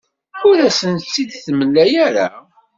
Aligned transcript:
Ur 0.47 0.57
asent-tt-id-temlam 0.67 1.75
ara. 2.05 2.27